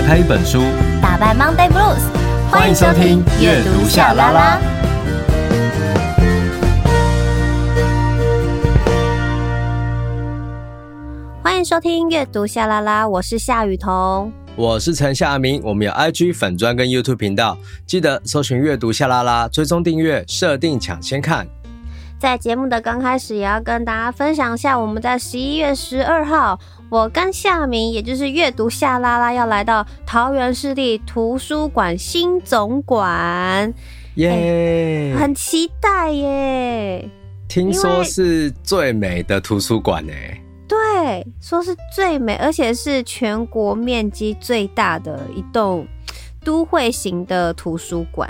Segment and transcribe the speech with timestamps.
[0.00, 0.62] 打开一本书，
[1.02, 2.00] 打败 Monday Blues。
[2.50, 4.58] 欢迎收听阅读夏拉拉。
[11.42, 15.60] 欢迎收听阅读夏拉拉，我是夏雨桐，我是陈夏明。
[15.62, 21.46] 我们有 IG 粉专跟 YouTube 频道，记得搜寻阅读夏拉拉，追踪订阅，设定抢先看。
[22.18, 26.58] 在节目的刚开始，也要跟大家分享一下，我们在十一月十二号，
[26.90, 33.72] 我跟夏明，也就是阅读夏拉拉，要来到桃园市立图书馆新总馆，
[34.16, 37.08] 耶、很期待耶！
[37.46, 40.12] 听说是最美的图书馆呢？
[40.66, 45.86] 对，说是最美，而且是全国面积最大的一栋
[46.44, 48.28] 都会型的图书馆，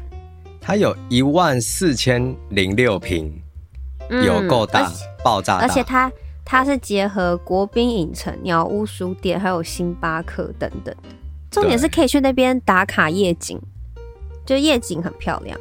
[0.61, 3.33] 它有一万四千零六平。
[4.25, 4.91] 有够大，
[5.23, 5.63] 爆炸大！
[5.63, 6.11] 而且它
[6.51, 10.93] 它是结合国宾影城、鸟屋书店，还有星巴克等等。
[11.49, 13.57] 重点是可以去那边打卡夜景，
[14.45, 15.57] 就夜景很漂亮。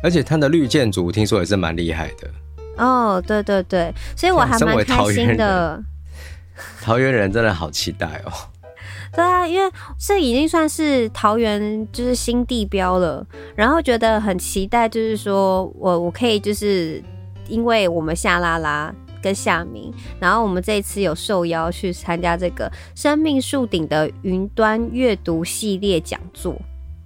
[0.00, 2.30] 而且它的绿建筑听说也是蛮厉害的。
[2.76, 5.82] 哦，对对对，所以我还蛮开心的。
[6.80, 8.30] 桃园人，真的好期待哦。
[9.12, 17.02] 对啊，因为这已经算是桃园就是新地标了，然后觉得很期待，就是说我我可以就是。
[17.48, 26.60] 因为我们下拉拉跟夏明，然后我们这一次有受邀去参加这个生命树顶的云端阅读系列讲座。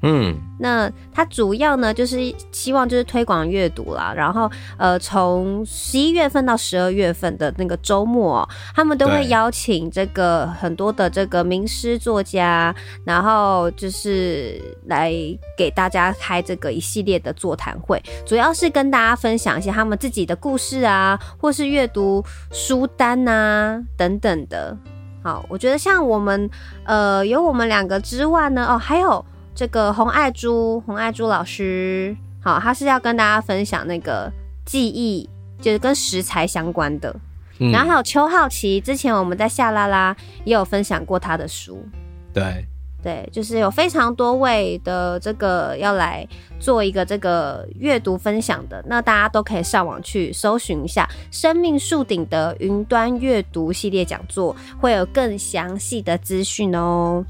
[0.04, 15.12] 嗯，那它主要呢就是希望就是推广阅读啦，然后呃从十一月份到十二月份的那个周末，他们都会邀请这个很多的这个名师作家，然后就是来
[15.56, 24.76] 给大家开这个一系列的座谈会，主要是跟大家分享一些他们自己的故事啊，或是阅读书单啊等等的。
[25.22, 26.50] 好，我觉得像我们
[26.82, 29.24] 呃有我们两个之外呢，哦还有。
[29.54, 34.30] 这个洪爱珠，洪爱珠老师，好，他是要跟大家分享那个
[34.64, 35.28] 记忆，
[35.60, 37.14] 就是跟食材相关的。
[37.58, 41.86] 嗯、然后还有邱浩奇，之前我们在夏拉拉也有分享过他的书。
[42.32, 42.64] 对，
[43.02, 46.26] 对，就是有非常多位的这个要来
[46.58, 57.24] 做一个这个阅读分享的，那大家都可以上网去搜寻一下“生命树顶”的云端阅读系列讲座，会有更详细的资讯哦。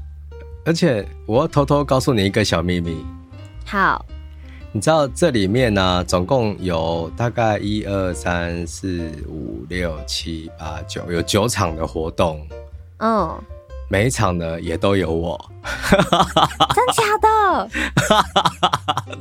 [0.65, 3.03] 而且我要偷偷告诉你一个小秘密。
[3.65, 4.05] 好，
[4.71, 12.45] 你知道这里面呢、啊，总共有大概一二三四五六七八九，有九场的活动。
[12.99, 13.37] 嗯，
[13.93, 15.39] 每一场呢也都有我。
[15.61, 17.69] 真假的？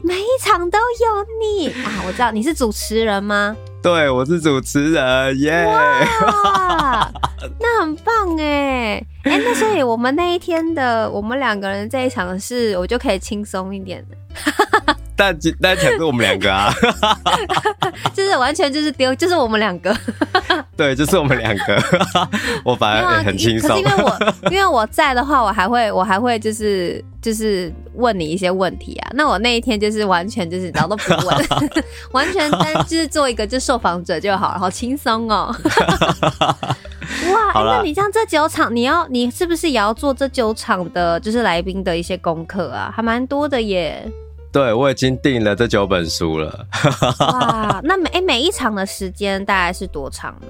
[0.02, 2.00] 每一场都有你啊！
[2.06, 3.54] 我知道你是主持人吗？
[3.82, 5.66] 对，我是主持人耶。
[5.66, 7.06] 哇，
[7.60, 8.94] 那很棒哎。
[9.24, 14.96] 哎、欸，那所以我们那一天的我们两个人这一场是，我就可以轻松一点的。
[15.14, 16.72] 但但讲是我们两个啊，
[18.14, 19.94] 就是完全就是丢，就是我们两个。
[20.76, 21.82] 对，就是我们两个。
[22.64, 23.70] 我反而很轻松。
[23.70, 29.10] 可是因为我因为我在的话，我还会我还会就是就是问你一些问题啊。
[29.14, 31.48] 那我那一天就是完全就是然后都不问，
[32.12, 35.54] 完全单就是做一个就受访者就好了，好轻松哦。
[37.30, 42.92] 哇，欸、那你像这九场，你要你是不是也要做这九场的，就是来宾的一些功课啊？
[42.94, 44.10] 还蛮多的耶。
[44.52, 46.66] 对，我已经订了这九本书了。
[47.20, 50.48] 哇，那每、欸、每一场的时间大概是多长呢？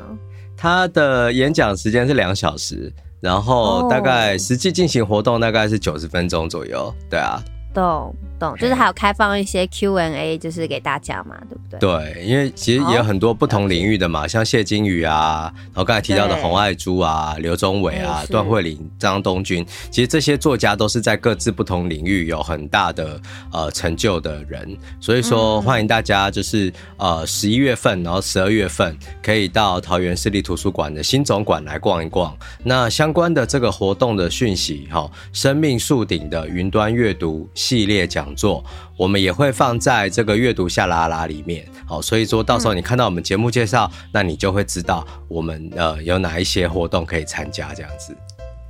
[0.57, 6.93] 他的演讲时间是两小时，然后大概实际进行活动大概是九十分钟左右。
[7.09, 7.41] 对啊。
[7.75, 11.79] 懂懂，就是还有开放一些 Q&A，就是给大家嘛，对不对？
[11.79, 23.21] 对，因为其实也有很多不同领域的嘛，像谢金鱼啊，然后刚才提到的洪爱珠啊、刘宗伟啊、段慧玲、张东君，其实这些作家都是在各自不同领域有很大的
[23.53, 32.37] 呃成就的人，所以说欢迎大家就是呃十一月份，然后十二月份可以到桃园市立图书馆的新总馆来逛一逛。
[32.65, 37.49] 那相关的这个活动的讯息，哈，生命树顶的云端阅读。
[37.63, 38.65] 系列讲座，
[38.97, 48.17] 我们也会放在这个阅读下拉拉里面，好，所以说到时候你看到我们节目介绍，嗯，那你就会知道我们呃有哪一些活动可以参加，这样子。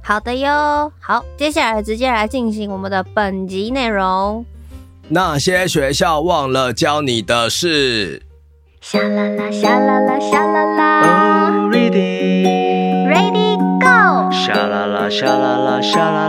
[0.03, 4.45] 好的哟，好，接下来直接来进行我们的本集内容。
[5.09, 8.23] 那些学校忘了教你的事。
[8.81, 10.83] 夏拉拉，沙拉拉，沙拉拉。
[11.53, 14.31] Oh, ready, ready, go。
[14.33, 16.29] 夏拉拉，夏拉拉，夏拉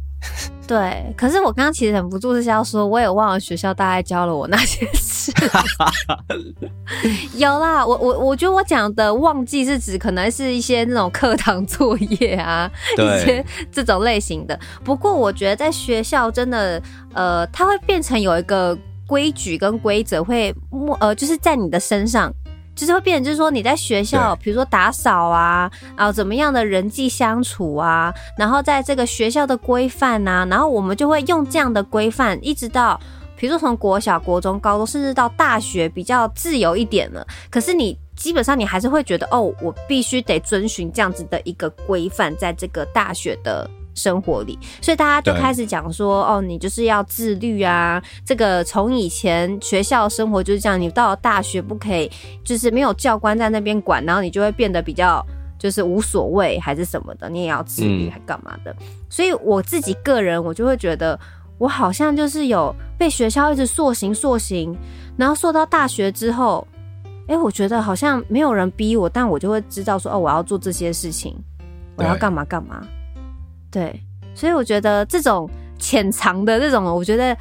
[0.71, 5.29] 对，可是我刚刚其实忍不住是要说，我也忘了学校大概教了我那些事。
[7.35, 14.57] 有啦，我我我觉得我讲的忘记是指可能是一些那种课堂作业啊，一些这种类型的。
[14.81, 16.81] 不过我觉得在学校真的，
[17.13, 22.33] 呃，它会变成有一个规矩跟规则会默，呃，就是在你的身上。
[22.75, 32.99] 就是会变成，就是说你在学校，比如说打扫啊，然后怎么样的人际相处啊，然后在这个学校的规范啊，然后我们就会用这样的规范，一直到
[33.35, 37.25] 比如说从国小、国中、高中，甚至到大学比较自由一点了。
[37.49, 43.69] 可是你基本上你还是会觉得，哦，我必须得遵循这样子的一个规范，在这个大学的。
[43.93, 48.01] 生活里，所以大家就开始讲说，哦，你就是要自律啊。
[48.25, 52.09] 这个从以前学校生活就是这样，你到了大学不可以，
[52.43, 55.25] 就是没有教官在那边管，然后你就会变得比较
[55.59, 58.71] 就是无所谓还是什么的，你也要自律还干嘛的。
[58.79, 58.85] 嗯。
[59.09, 61.19] 所以我自己个人，我就会觉得
[61.57, 64.75] 我好像就是有被学校一直塑形塑形，
[65.17, 66.65] 然后塑到大学之后，
[67.27, 71.35] 哎，我觉得好像没有人逼我，但我就会知道说，哦，我要做这些事情，
[71.97, 72.81] 我要干嘛干嘛。
[73.71, 74.03] 对，
[74.35, 77.35] 所以我觉得这种潜藏的这种，我觉得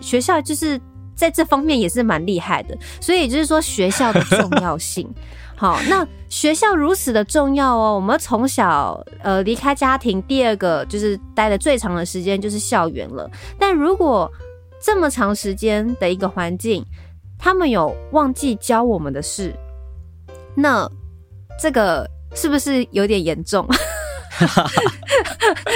[0.00, 0.80] 学校就是
[1.14, 2.76] 在这方面也是蛮厉害的。
[3.00, 5.08] 所以就是说学校的重要性，
[5.54, 7.94] 好，那学校如此的重要哦。
[7.94, 13.30] 我们从小呃离开家庭，第二个就是待的最长的时间就是校园了。
[13.58, 14.30] 但如果
[14.82, 16.84] 这么长时间的一个环境，
[17.38, 19.54] 他们有忘记教我们的事，
[20.54, 20.90] 那
[21.60, 23.66] 这个是不是有点严重？
[24.36, 24.70] 哈 哈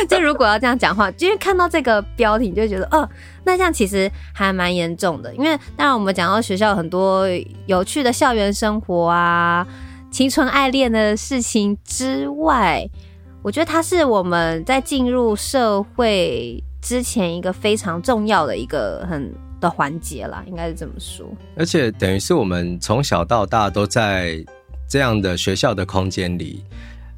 [0.09, 3.09] 就如果要这样讲话，因为看到这个标题，就觉得哦，
[3.45, 5.35] 那这样其实还蛮严重的。
[5.35, 7.27] 因为当然我们讲到学校很多
[7.67, 9.67] 有趣的校园生活啊、
[10.11, 12.87] 青春爱恋的事情之外，
[13.43, 21.27] 我觉得它是我们在进入社会之前一个非常重要的一个很的环节啦，应该是这么说。
[21.57, 24.45] 而且等于是我们从小到大都在
[24.89, 26.65] 这样的学校的空间里。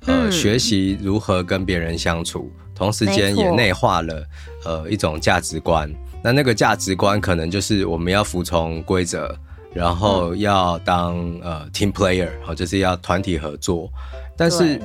[0.06, 4.24] 呃，学习如何跟别人相处，同时间也内化了
[4.64, 5.92] 呃一种价值观。
[6.22, 9.36] 那那个价值观可能就是我们要服从规则，
[9.72, 13.90] 然后要当呃 team player，好，就是要团体合作。
[14.36, 14.80] 但是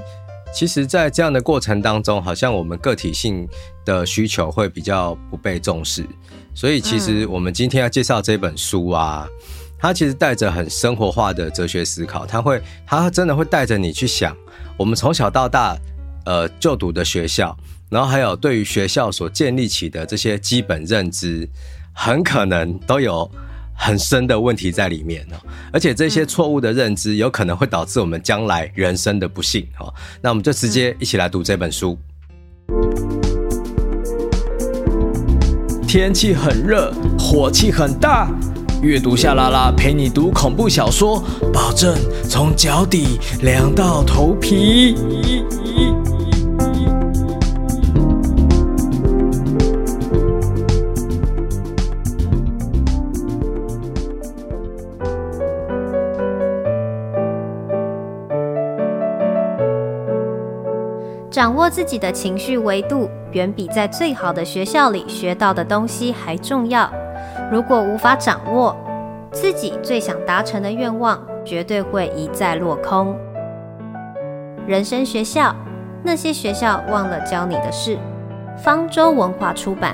[0.53, 3.47] 其实，在这样的过程当中，好像我们个体性
[3.85, 6.05] 的需求会比较不被重视。
[6.55, 9.27] 所以，其实我们今天要介绍这本书啊，
[9.79, 14.35] 它其实带着很生活化的哲学思考，他会，他真的会带着你去想。
[14.75, 15.77] 我们从小到大，
[16.25, 17.55] 呃，就读的学校，
[17.89, 21.47] 然后还有对于学校所建立起的这些基本认知，
[21.93, 23.29] 很可能都有
[23.75, 25.37] 很深的问题在里面哦。
[25.71, 29.93] 而且这些错误的认知，有可能会导致我们将来人生的不幸哦。
[30.21, 31.97] 那我们就直接一起来读这本书。
[35.87, 38.29] 天气很热，火气很大。
[38.83, 41.21] 阅读夏拉拉陪你读恐怖小说，
[41.51, 41.95] 保证
[42.29, 44.95] 从脚底凉到头皮。
[61.31, 66.91] 掌握自己的情绪维度，远比在最好的学校里学到的东西还重要。
[67.51, 68.75] 如果无法掌握
[69.31, 73.15] 自己最想达成的愿望，绝对会一再落空。
[74.65, 75.55] 人生学校，
[76.03, 77.97] 那些学校忘了教你的事。
[78.57, 79.93] 方舟文化出版。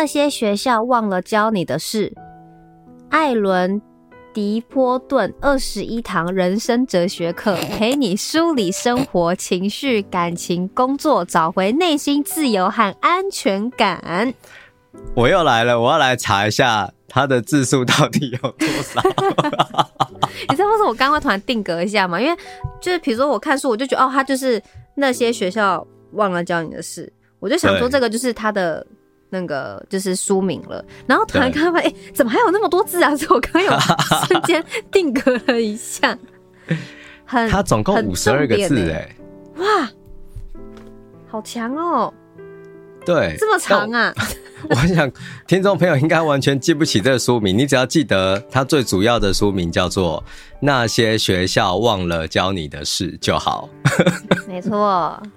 [0.00, 2.14] 那些学校忘了教你的事。
[3.08, 3.80] 艾伦·
[4.32, 14.32] 迪波顿二十一堂人生哲学课， 陪你梳理生活、情绪、感情、工作，找回内心自由和安全感。
[15.16, 19.02] 我又来了，我要来查一下他的字数到底有多少。
[20.48, 22.20] 你知道为什么我刚刚突然定格一下吗？
[22.20, 22.40] 因为
[22.80, 24.62] 就是比如说我看书，我就觉得哦，他就是
[24.94, 28.86] 那些学校忘了教你的事，我就想说这个就是他的。
[29.30, 33.14] 那个就是书名了，然后突然看到，哎、欸，怎么还有那么多字啊？
[33.16, 33.72] 所以我刚刚有
[34.26, 36.16] 瞬间定格了一下，
[37.26, 39.14] 很，它总共五十二个字，哎，
[39.56, 39.90] 哇，
[41.28, 42.12] 好强哦！
[43.08, 44.14] 对，这么长啊！
[44.68, 45.10] 我想
[45.46, 50.22] 听众朋友应该完全记不起这个书名，你只要记得它最主要的书名叫做
[50.60, 53.66] 《那些学校忘了教你的事》就好。
[54.46, 54.78] 没错，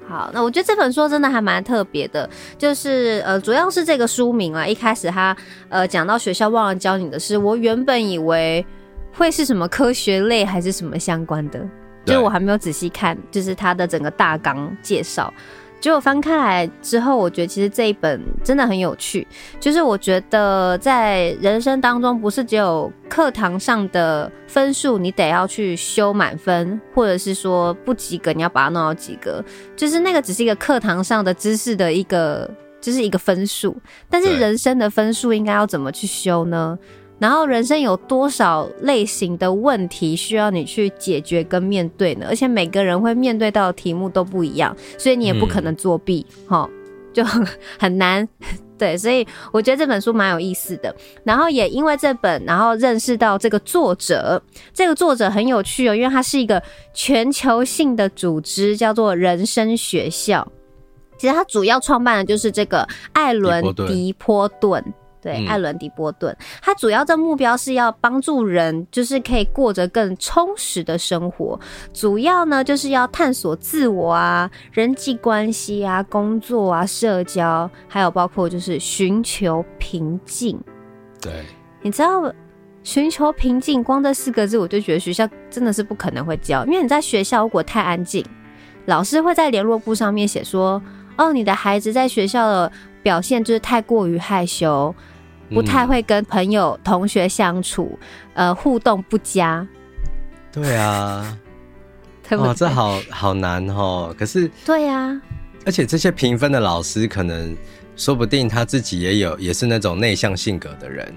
[0.05, 5.33] 好，那我觉得这本书真的还蛮特别的，就是呃，主要是这个书名啊，一开始他
[5.69, 8.65] 呃讲到学校忘了教你的事，我原本以为
[9.13, 11.59] 会是什么科学类还是什么相关的，
[12.03, 15.33] 就是我还没有仔细看，就是它的整个大纲介绍。
[15.81, 19.27] 结果翻开来之后，我觉得其实这一本真的很有趣。
[19.59, 29.43] 就是我觉得在人生当中，不是只有课堂上的分数，你得要去修满分，或者是说不及格，你要把它弄到及格。
[29.75, 32.47] 就是那个只是一个课堂上的知识的一个，
[32.79, 33.75] 就是一个分数。
[34.07, 36.77] 但是人生的分数应该要怎么去修呢？
[37.21, 42.25] 然后人生有多少类型的问题需要你去解决跟面对呢？
[42.27, 47.47] 而且每个人会面对到的题目都不一样，所以你也不可能作弊，哈、嗯，就很
[47.77, 48.27] 很难。
[48.75, 49.23] 对，所以
[49.53, 50.95] 我觉得这本书蛮有意思的。
[51.23, 54.41] 然后也因为这本，然后认识到这个作者，
[54.73, 56.59] 这个作者很有趣哦，因为他是一个
[56.91, 60.51] 全球性的组织，叫做人生学校。
[61.19, 64.83] 其实他主要创办的就是这个艾伦迪波顿。
[65.21, 71.59] 对，艾伦·迪波顿，他主要的目标是要帮助人，就是可以过着更充实的生活。
[71.93, 80.59] 主要呢，就是要探索自我啊、人际关系啊、工作啊、社交，还有包括就是寻求平静。
[81.21, 81.31] 对，
[81.83, 82.33] 你知道
[82.81, 88.25] 寻求平静，光这四个字，我就觉得学校真的是不可能会教，因为你在学校如果太安静，
[88.87, 90.81] 老师会在联络簿上面写说
[91.15, 92.71] ：“哦，你的孩子在学校的
[93.03, 94.95] 表现就是太过于害羞。”
[95.53, 97.97] 不太会跟朋友、同学相处，
[98.33, 99.65] 嗯、呃，互动不佳。
[100.51, 101.37] 对啊，
[102.27, 104.13] 对对哦，这好好难哦。
[104.17, 105.21] 可是，对呀、啊，
[105.65, 107.55] 而且这些评分的老师，可能
[107.95, 111.13] 说不定他自己也有，也是那种内向性格的人。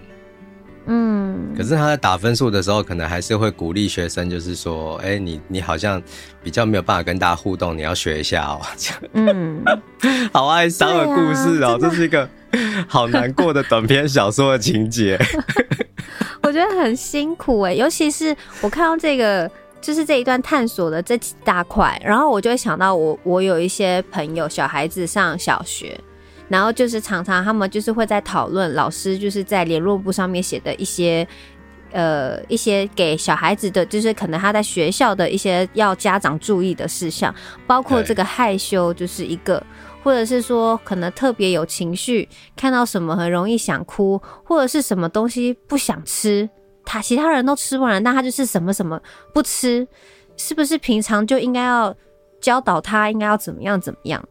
[0.87, 6.03] 嗯，可是他在打分数的时候，可能还是会鼓励学生，就是说，哎、欸，你你好像
[6.43, 8.61] 比较没有办法跟大家互动，你要学一下哦。
[9.15, 9.65] 嗯，
[10.31, 12.29] 好哀伤的故事哦，这是一个
[12.89, 15.19] 好难过的短篇小说的情节。
[16.43, 25.99] 我觉得很辛苦哎，尤其是我看到这个，就是这一段探索的这几大块，然后我就会想到我我有一些朋友，小孩子上小学。
[26.47, 31.27] 然后就是常常他们就是会在讨论老师就是在联络簿上面写的一些
[31.91, 37.35] 呃一些给小孩子的，就是可能他在学校的一些要家长注意的事项，
[37.67, 39.61] 包括这个害羞就是一个，
[40.05, 46.49] 或者是说可能特别有情绪，看到什么很容易想哭，或者是什么东西不想吃，
[46.85, 49.01] 他其他人都吃完了，那他就是什么什么
[49.33, 49.89] 不吃，
[50.37, 51.93] 是不是平常就应该要
[52.41, 54.23] 教导他应该要怎么样怎么样？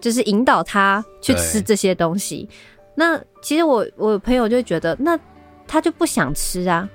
[0.00, 2.48] 就是引导他去吃这些东西。
[2.94, 5.18] 那其实我我朋友就觉得，那
[5.66, 6.88] 他就不想吃啊。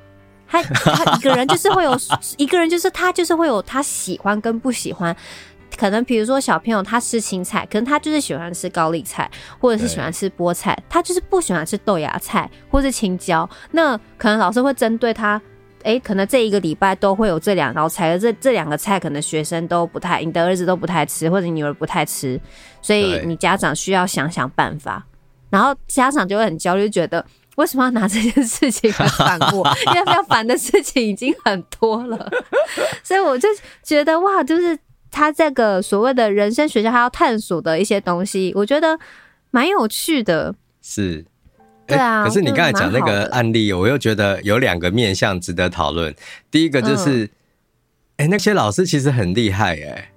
[0.49, 1.93] 他他一个人就是会有
[2.37, 5.13] 一个人就是他就是会有他喜欢跟不喜欢。
[5.77, 9.29] 可能比如说小朋友他吃青菜，可能他就是喜欢吃高丽菜，
[9.59, 13.49] 或者是喜欢吃菠菜，他就是不喜欢吃豆芽菜或是青椒。
[13.71, 15.41] 那可能老师会针对他。
[15.83, 22.37] 哎、欸，可能这一个礼拜都会有这两道菜，而这这两个菜可能学生都不太，你的儿子都不太吃，或者你女儿不太吃，
[22.81, 25.05] 所以你家长需要想想办法。
[25.49, 29.65] 然后家长就会很焦虑，觉得为什么要拿这件事情来烦我？
[29.87, 32.29] 因为要烦的事情已经很多了。
[33.01, 33.47] 所以我就
[33.81, 34.77] 觉得哇，就是
[35.11, 38.99] 他这个所谓的人生学校，他要探索的一些东西，我觉得
[39.51, 40.55] 蛮有趣的。
[40.81, 41.25] 是。
[41.87, 46.13] 对啊，可是你刚才讲那个案例，我又觉得有两个面向值得讨论。
[46.51, 47.23] 第一个就是，
[48.17, 50.11] 哎、嗯，那些老师其实很厉害哎。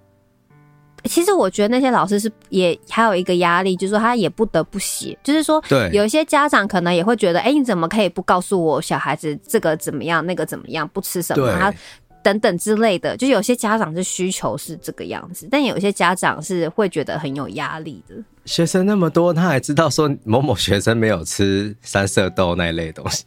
[1.05, 11.73] 其实我觉得那些老师是也还有一个压力，就是说他也不得不写，就是说，对，有一些家长可能也会觉得，哎，你怎么可以不告诉我小孩子这个怎么样，那个怎么样，不吃什么，他
[12.23, 13.17] 等等之类的。
[13.17, 18.15] 就有些家长是需求是这个样子，但有些家长是会觉得很有压力的。
[18.45, 23.25] 学生那么多，他还知道说某某学生没有吃三色豆那一类东西，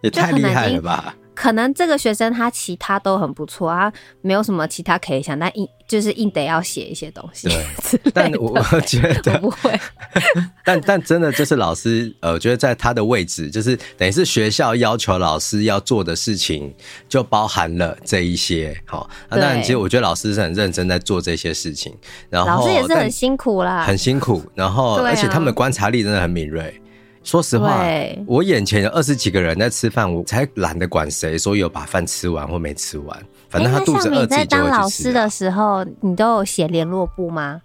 [0.00, 1.14] 也太厉害了吧？
[1.34, 7.48] 可能这个学生他其他都很不错啊，没有什么其他可以想，但硬就是硬得要写一些东西。
[7.92, 9.78] 对，但我觉得 我不会。
[10.64, 16.72] 但但真的就是老师，呃，我觉得在他的位置，就是等于是学校要求老师要做的事情，
[17.08, 18.74] 就包含了这一些。
[18.86, 21.94] 好、哦，那当然，其实我觉得老师是很认真在做这些事情。
[22.30, 24.42] 然后老师也是很辛苦啦，很辛苦。
[24.54, 26.80] 然后，而且他们的观察力真的很敏锐。
[27.24, 27.82] 说实话，
[28.26, 34.68] 我眼前有二十几个人在吃饭，我才懒得管谁说有把饭吃完或没吃完，反正他肚子饿自己就会去吃。
[34.68, 37.62] 欸，那像你在当老师的时候，你都有写联络簿吗？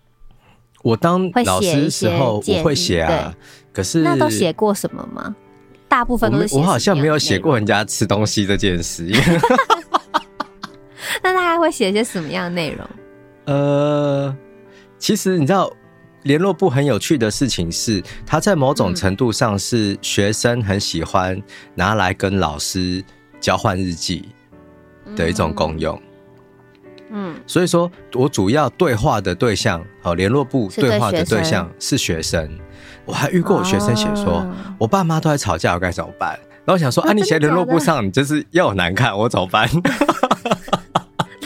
[0.81, 3.35] 我当老师的时候，我会写啊。
[3.73, 5.35] 可是那都写过什么吗？
[5.89, 9.05] 大部分都是我，我好像没有写过人家吃东西这件事。
[11.21, 12.87] 那大概会写些什么样的内容？
[13.45, 14.33] 呃，
[14.97, 15.69] 其实你知道，
[16.23, 21.41] 联络部很有趣的事情是，它在某种程度上是学生很喜欢
[21.75, 23.03] 拿来跟老师
[23.39, 24.29] 交换日记
[25.15, 26.01] 的一种功用。
[27.11, 32.49] 嗯，所以说我主要对话的对象，好，联络部对话的对象是学生。
[33.05, 34.45] 我还遇过我学生写说，
[34.77, 36.37] 我爸妈都在吵架，我该怎么办？
[36.65, 39.67] 然后我想说，啊，你写联络簿上，你就是要我难看，我怎么办？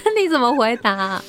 [0.04, 1.22] 那你怎么回答？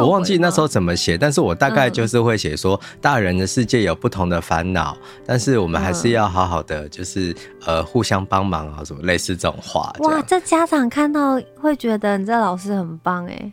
[0.00, 9.92] 我忘记那时候怎么写，但是我大概就是会写说，大人的世界有不同的烦恼，但是我们还是要好好的，就是呃互相帮忙啊，什么类似这种话。
[10.00, 13.52] 哇，这家长看到会觉得你这老师很棒哎。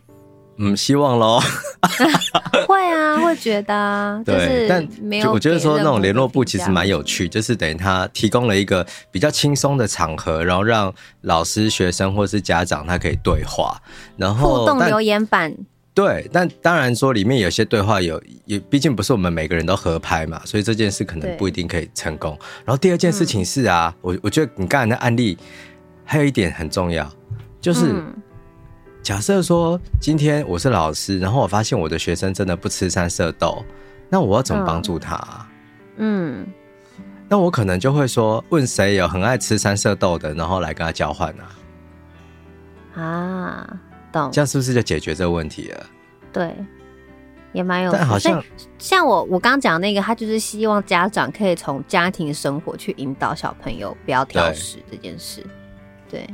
[0.56, 1.40] 嗯，希望喽。
[2.68, 13.76] 会啊，会觉得啊，对，但没有我觉得说那种联络簿其实蛮有趣，就是等于他提供了一个比较轻松的场合，然后让老师、学生或是家长他可以对话，
[14.16, 15.52] 然后互动留言板。
[15.94, 22.36] 对，但当然说里面有些对话有也，毕竟不是我们每个人都合拍嘛，所以这件事可能不一定可以成功。
[22.64, 25.38] 然后第二件事情是啊，我我觉得你刚才的案例
[26.04, 27.10] 还有一点很重要，
[27.60, 27.94] 就是。
[29.04, 33.62] 假设说今天我是老师，然后我发现我的学生真的不吃三色豆，
[34.08, 35.46] 那我要怎么帮助他？
[35.98, 36.46] 嗯，
[37.28, 41.34] 那我可能就会说，问谁有很爱吃三色豆的，然后来跟他交换
[42.94, 43.02] 啊。
[43.02, 43.80] 啊，
[44.22, 44.30] 懂。
[44.32, 45.86] 这样是不是就解决这个问题了？
[46.32, 46.54] 对，
[47.52, 47.92] 也蛮有。
[47.92, 48.42] 但好像
[48.78, 55.44] 像我我刚讲那个，他就是希望家长可以从家庭生活去引导小朋友不要挑食这件事。
[56.08, 56.26] 对。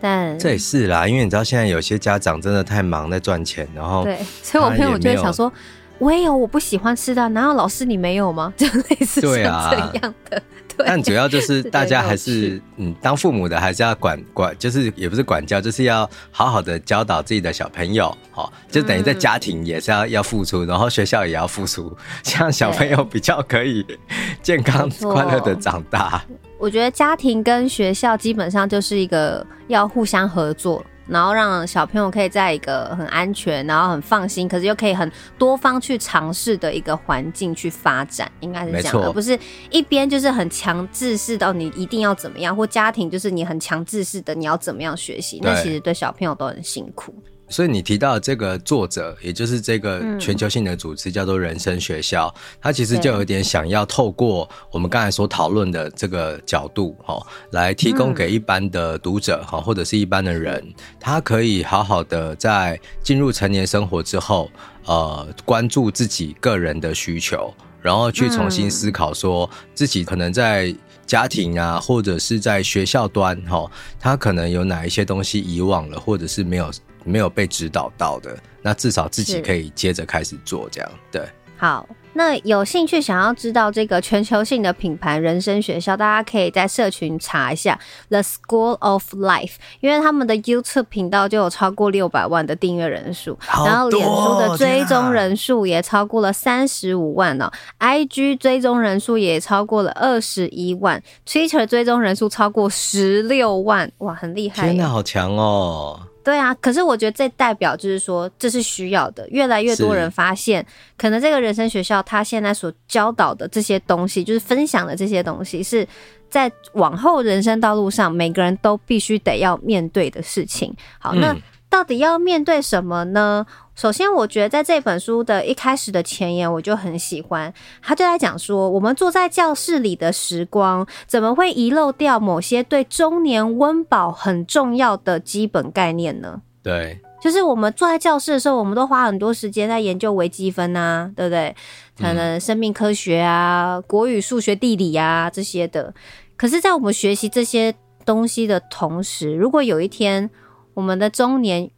[0.00, 5.50] 但这也是啦，因为你知道现在有些家长真的太忙在赚钱，然后对，所以我朋友就会想说，
[5.98, 8.52] 我也有我不喜欢吃的，难道老师你没有吗？
[8.58, 10.02] 就类似这样的。
[10.28, 10.42] 对，
[10.78, 23.84] 但主要就是 大家还是嗯，当父母的还是要管管，就是也不是管教，就是要好好的教导自己的小朋友，好，就等于在家庭也是要要付出，然后学校也要付出， 这样小朋友比较可以
[24.42, 26.24] 健康快乐的长大。
[26.58, 39.38] 我觉得家庭跟学校基本上就是一个要互相合作，然后让小朋友可以在一个很安全，然后很放心，可是又可以很多方去尝试的一个环境去发展，应该是这样，而不是
[39.70, 47.14] 一边就是很强制式到你一定要怎么样，或家庭就是你很强制式的你要怎么样学习，那其实对小朋友都很辛苦。
[47.48, 60.64] 所以你提到的这个作者，也就是这个全球性的组织叫做人生学校，他其实就有点想要透过我们刚才所讨论的这个角度，哈，来提供给一般的读者，哈，或者是一般的人，
[60.98, 64.50] 他可以好好的在进入成年生活之后，
[64.86, 70.74] 呃，关注自己个人的需求，然后去重新思考说自己可能在
[71.06, 76.70] 家庭啊，或者是在学校端，哈，他可能有哪一些东西遗忘了，或者是没有。
[77.06, 80.90] 没有被指导到的，那至少自己可以接着开始做这样。
[81.12, 81.22] 对，
[81.58, 97.50] 好，那有兴趣想要知道这个全球性的品牌人生学校，大家可以在社群查一下 The School of Life，因为他们的 YouTube 频道就有超过六百万的订阅人数，然后脸书的追踪人数也超过了三十五万哦
[97.80, 106.00] ，IG 追踪人数也超过了二十一万，Twitter 追踪人数超过十六万，哇，很厉害，天哪，好强哦！
[106.24, 109.28] 对啊，可是我觉得这代表就是说，这是需要的。
[109.28, 115.86] 越来越多人发现，可能这个人生学校他现在所教导的这些东西，就是分享的这些东西，是
[116.28, 120.74] 在往后人生道路上每个人都必须得要面对的事情。
[120.98, 121.32] 好，那。
[121.32, 123.44] 嗯到底要面对什么呢？
[123.74, 127.52] 首先，我觉得在这本书的一开始的前言，我就很喜欢。
[127.82, 136.42] 他就在讲说，我们坐在教室里的时光，怎么会遗漏掉某些对中年温饱很重要的基本概念呢？
[136.62, 141.54] 对，就是我们坐在教室的时候，我们都花很多时间在研究微积分啊，对不对？
[141.98, 145.92] 可能生命科学啊、国语、数学、地理啊这些的。
[146.36, 150.30] 可是，在我们学习这些东西的同时，如果有一天，
[150.74, 151.70] 我们的中年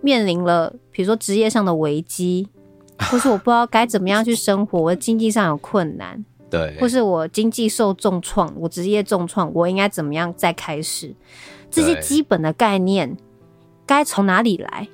[0.00, 2.48] 面临了，比如说职业上的危机，
[3.10, 11.14] 或是我不知道该怎么样去生活，我的经济上有困难，对，或是我经济受重创，我职业重创，我应该怎么样再开始？
[11.70, 13.16] 这些基本的概念
[13.84, 14.88] 该从哪里来？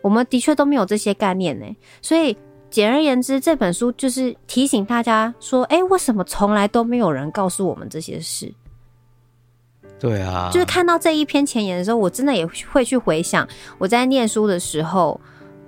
[0.00, 1.66] 我们的确都没有这些概念呢。
[2.00, 2.36] 所以
[2.70, 8.52] 简而言之，这本书就是提醒大家说：哎，为什么从来都没有人告诉我们这些事？
[10.02, 13.46] 对啊，就是看到这一篇前言的时候，我真的也会去回想
[13.78, 15.20] 我在念书的时候，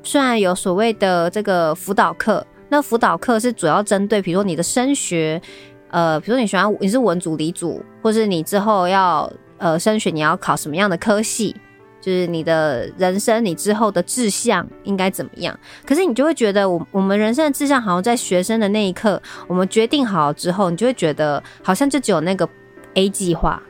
[0.02, 5.40] 虽然有所谓的这个辅导课，那辅导课是主要针对，比如说你的升学，
[5.88, 11.54] 呃，比如说你喜欢你是文组、理组，或是你之后要呃升学，你要考什么样的科系，
[12.00, 15.56] 就是你的人生，你之后的志向应该怎么样？
[15.86, 22.48] 可是你就会觉得，我我们人生的志向好像在学生的那一刻，我们决定好之后，你就会觉得好像就只有那个
[22.94, 23.62] A 计划，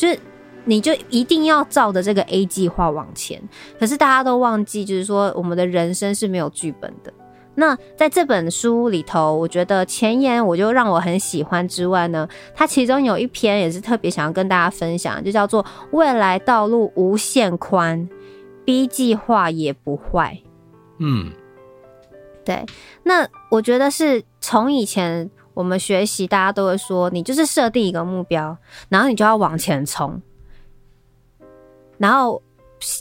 [0.00, 0.18] 就是。
[0.66, 3.42] 你就一定要照着这个 A 计划往前，
[3.78, 7.10] 可是大家都忘记，就是说我们的人生是没有剧本的。
[7.54, 18.06] 那在这本书里头，我觉得前言我就让我很喜欢之外呢，它其中有一篇也是特别想要跟大家分享，就叫做“未来道路无限宽
[18.66, 20.38] ，B 计划也不坏”。
[21.00, 21.32] 嗯，
[22.44, 22.66] 对。
[23.02, 25.30] 那我觉得是从以前
[25.60, 28.56] 我们学习，大家都会说，你就是设定一个目标，
[28.88, 30.18] 然后你就要往前冲。
[31.98, 32.42] 然后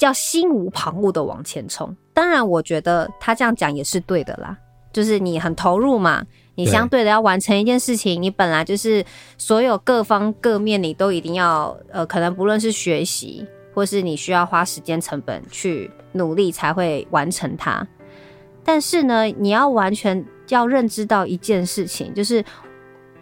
[0.02, 4.58] 要心无旁骛的往前冲，当然，我觉得他这样讲也是对的啦。
[4.92, 6.22] 就是你很投入嘛，
[6.56, 9.06] 你相对的要完成一件事情，你本来就是
[9.38, 17.88] 所有各方各面你都一定要，呃，可能不论是学习，或是你需要花时间成本去努力才会完成它。
[18.66, 22.44] 但是呢，你要完全要认知到一件事情，就是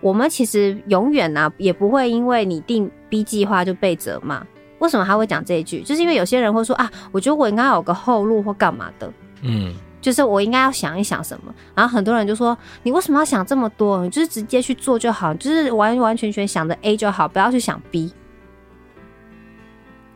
[0.01, 4.45] 我们其实永远呢、啊、也不会因为你定 B 计划就被责骂。
[4.79, 5.81] 为什么他会讲这一句？
[5.81, 9.11] 就是因为有些人会说啊，我觉得我应该有个后路或干嘛的，
[9.41, 11.53] 嗯，就是我应该要想一想什么。
[11.73, 14.03] 然后很多人就说，你为什么要想这么多？
[14.03, 18.13] 你就是直接去做就好，就是完完全全想着 A 就好，不要去想 B。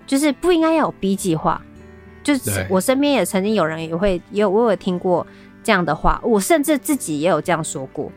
[0.06, 1.60] 就是不应该要有 B 计划。
[2.22, 5.26] 就是我身边也曾经有人也会也有我有听过
[5.64, 8.12] 这样的话，我甚至自己也有这样说过。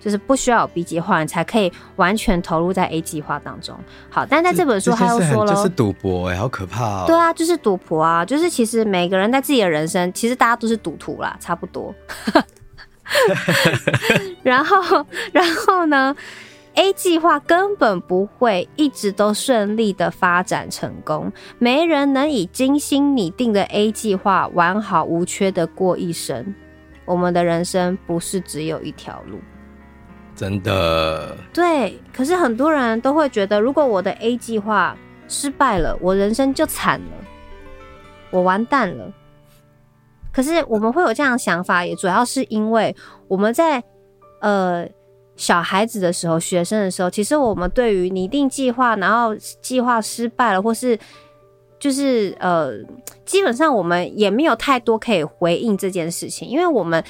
[0.00, 3.74] 就是不需要有 B 计划，你才可以完全投入在 A 计划当中。
[4.10, 7.04] 好，但在这本书他又说了，这是赌博哎、欸，好可怕哦。
[7.06, 11.94] 对啊，就是赌博啊，就是其实每个人在自己的人生，其实大家都是赌徒啦，差不多。
[14.44, 16.14] 然后，然后呢
[16.74, 26.54] ，A 计划根本不会一直都顺利的发展成功，没人能以精心拟定的 A 计划完好无缺的过一生。
[27.04, 29.38] 我们的人生不是只有一条路。
[30.36, 34.96] 真的对，可是很多人都会觉得，如果我的 A 计划
[35.28, 37.12] 失败了，我人生就惨了，
[38.30, 39.12] 我完蛋了。
[40.32, 42.96] 可是我们会有这样的想法，也主要是因为
[43.28, 43.80] 我们在
[44.40, 44.84] 呃
[45.36, 50.98] 小孩子的时候、学生的时候，其实我们对于拟定计划，然后计划失败了，或是
[51.78, 52.72] 就是呃，
[53.24, 57.02] 基本上我们也没有太多可以回应这件事情，因为我们。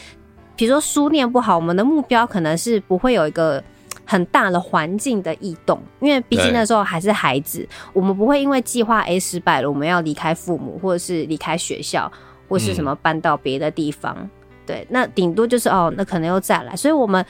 [0.56, 3.60] 比如说书念不好，我们的目标可能是不会有一个
[4.04, 12.08] 很大的环境的异动，因为毕竟那时候还是孩子，我们不会因为计划 A 失败了，我们要离开父母，或者是离开学校，
[12.48, 14.16] 或是什么搬到别的地方。
[14.16, 14.30] 嗯、
[14.64, 17.26] 对，那顶多就是哦，那可能又再来，所以我们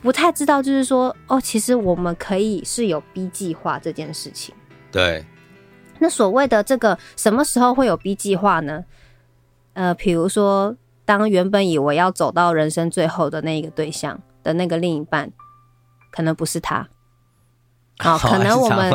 [0.00, 4.54] 不太知道，就是说哦，其实我们可以是有 B 计划这件事情。
[4.92, 5.24] 对，
[6.00, 8.84] 那所谓的这个什么时候会有 B 计划呢？
[9.74, 10.76] 呃，比如说。
[11.06, 15.28] 当原本以为要走到人生最后的那一个对象的那个另一半，
[16.12, 16.88] 可能不是他，
[17.98, 18.94] 好， 可能我们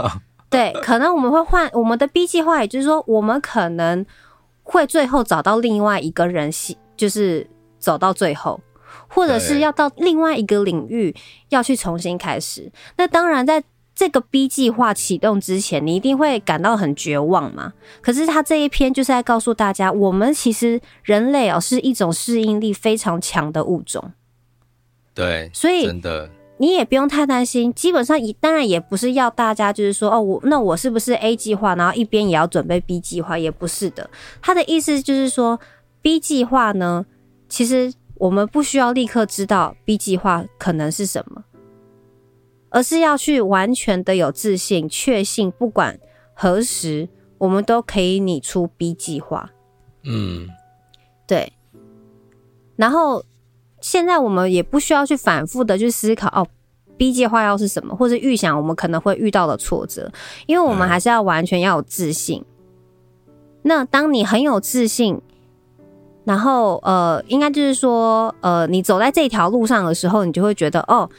[0.50, 4.06] 对，可能我们会换我们的 B 计划，也就是说，我们可能
[4.64, 6.50] 会最后找到另外一个人，
[6.96, 7.46] 就是
[7.80, 8.62] 走到最后，
[9.10, 11.14] 或者是要到另外一个领域
[11.50, 12.72] 要去重新开始。
[12.96, 13.62] 那当然在。
[13.96, 17.72] 这个 B 计划启动之前，你一定会感到很绝望嘛？
[18.02, 24.12] 可是他这一篇就是在告诉大家，我们其实人类哦是一种适应力非常强的物种。
[25.14, 27.74] 对，所以真的你也不用太担心。
[27.74, 33.38] 基本上，当然也不是要大家就是说哦，我那我是不是 A 计划，然后一边也要准备 B 计划？
[33.38, 34.10] 也不是的。
[34.42, 35.58] 他的意思就是说
[36.02, 37.06] ，B 计划呢，
[37.48, 41.44] 其实我们不需要立刻知道 B 计划可能是什么。
[42.76, 45.98] 而是要去完全的有自信、确信，不管
[46.34, 47.08] 何时，
[47.38, 49.50] 我们都可以拟出 B 计划。
[50.04, 50.50] 嗯，
[51.26, 51.54] 对。
[52.76, 53.24] 然后
[53.80, 56.46] 现在我们也不需要去反复的去思考哦
[56.98, 60.12] ，B 计划要是什么，或者预想我们可能会遇到的挫折，
[60.46, 62.44] 因为我们还是要完全要有自信。
[62.44, 63.34] 嗯。
[63.62, 65.22] 那当你很有自信，
[66.26, 71.10] 然后呃，应该就是说呃，你走在这条路上的时候，你就会觉得哦。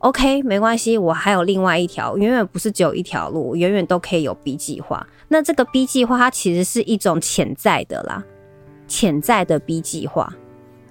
[0.00, 5.06] OK，没关系，我还有另外一条，远远不是只有一条路，远远都可以有 B 计划。
[5.28, 8.24] 那这个 B 计划，它其实是一种潜在的啦，
[8.88, 10.32] 潜在的 B 计划。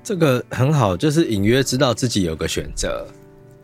[0.04, 3.08] 这个很好，就是隐约知道自己有个选择。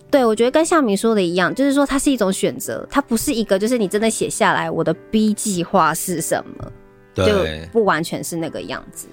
[0.10, 6.72] 对，我觉得跟夏明说的一样，就是说它是一种选择，它不是一个，就是你真的写下来，我的 B 计划是什么，
[7.14, 9.08] 对，就不完全是那个样子。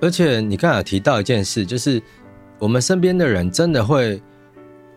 [0.00, 2.02] 而且你刚才提到一件事，就是。
[2.60, 4.22] 我们身边的人真的会，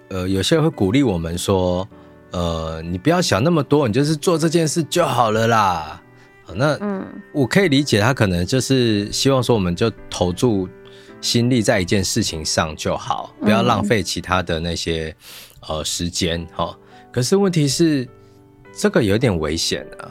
[0.10, 1.88] 呃，有些人会鼓励我们说，
[2.32, 6.02] 呃，你不要想那么多，你就是做这件事就好了啦。
[6.56, 10.68] 那嗯，我可以理解他可能就是希望说，我们就投注
[11.20, 15.14] 心力在一件事情上就好，不要浪费其他的那些
[15.68, 16.74] 呃时间哈。
[17.12, 18.08] 可是问题是，
[18.74, 20.10] 这个有点危险啊。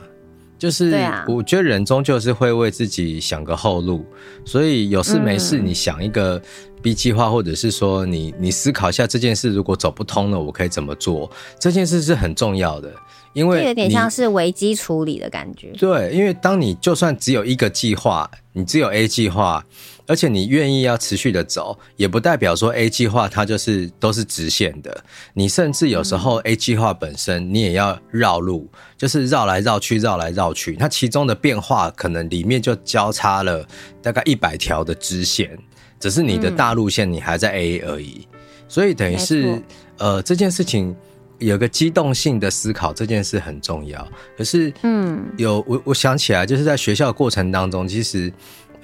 [0.59, 0.97] 就是
[1.29, 4.07] 我觉得人终究是会为自己想个后路，
[4.43, 6.41] 所以有事没事你想一个
[6.87, 11.29] B 计划，或者是说你你思考一下这件事如果走不通了，我可以怎么做？
[11.59, 12.95] 这件事是很重要的，
[13.33, 15.73] 因为有点像是危机处理的感觉。
[15.73, 19.67] 对，因为当你就算只有一个计划，你只有 A 计划。
[20.09, 25.03] 而且你愿意要持续的走，也不代表说 A 计划它就是都是直线的。
[25.35, 30.77] 你甚至有时候 A 计划本身你也要绕路，就是绕来绕去，绕来绕去。
[30.77, 33.67] 它其中的变化可能里面就交叉了
[34.01, 35.59] 大概一百条的支线，
[35.99, 38.27] 只是你的大路线你还在 A 而已。
[38.69, 39.63] 所以等于是
[39.99, 40.95] 呃这件事情
[41.39, 44.07] 有个机动性的思考，这件事很重要。
[44.37, 48.33] 可是嗯，有我我想起来，就是在学校过程当中，其实。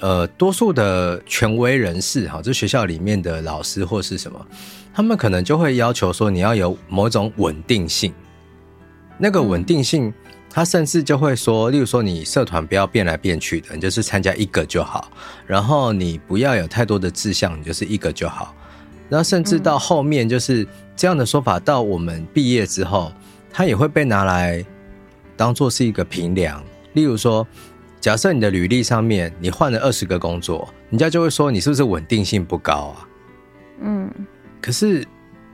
[0.01, 4.47] 呃，多数的权威人士哈，就学校里面的老师或是什么，
[4.93, 8.13] 他们可能就会要求说，你要有某种稳定性。
[9.23, 10.13] 那个稳定性，
[10.51, 15.13] 他甚至就会说，例如说，你社团不要变来变去的，你就是参加一个就好。
[15.47, 18.53] 然后你不要有太多的志向，你就是一个就好。
[19.09, 23.13] 然后甚至到后面，就是这样的说法，到我们毕业之后，
[23.53, 24.65] 他也会被拿来
[25.37, 26.61] 当做是一个评量。
[26.95, 27.47] 例如说。
[28.01, 33.07] 假设你的履历上面你换了二十个工作，人家就会说你是不是稳定性不高啊？
[33.81, 34.11] 嗯，
[34.61, 35.07] 可是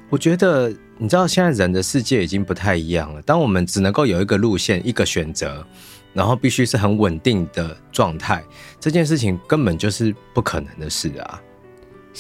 [0.09, 3.23] 我觉得你知道现在人的世界已经不太一样了。
[3.23, 5.65] 当我们只能够有一个路线、一个选择，
[6.13, 8.45] 然后必须是很稳定的状态，
[8.81, 11.41] 这件事情根本就是不可能的事啊！